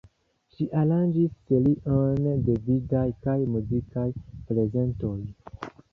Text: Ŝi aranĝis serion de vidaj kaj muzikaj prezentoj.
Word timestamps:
Ŝi 0.53 0.65
aranĝis 0.83 1.35
serion 1.51 2.33
de 2.47 2.55
vidaj 2.71 3.03
kaj 3.27 3.37
muzikaj 3.57 4.07
prezentoj. 4.49 5.17